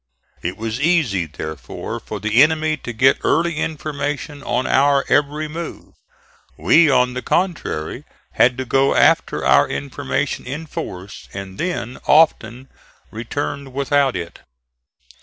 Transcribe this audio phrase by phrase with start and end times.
[0.41, 5.93] It was easy, therefore, for the enemy to get early information of our every move.
[6.57, 12.67] We, on the contrary, had to go after our information in force, and then often
[13.11, 14.39] returned without it.